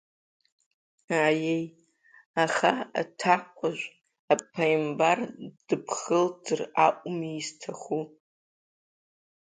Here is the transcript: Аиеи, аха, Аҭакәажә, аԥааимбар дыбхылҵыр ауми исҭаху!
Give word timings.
Аиеи, 1.23 1.65
аха, 2.43 2.71
Аҭакәажә, 3.01 3.85
аԥааимбар 4.33 5.19
дыбхылҵыр 5.67 6.61
ауми 6.85 7.31
исҭаху! 7.39 8.03